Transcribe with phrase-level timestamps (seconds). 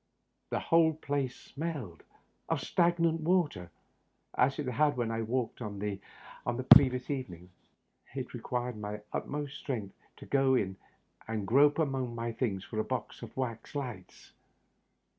[0.49, 2.01] The whole place smelled
[2.49, 3.69] of stagnant sea water,
[4.33, 7.51] as it had when I had waked on the previous evening.
[8.15, 10.77] It required my utmost strength to go in
[11.27, 14.31] and grope among my things for a box of wax lights.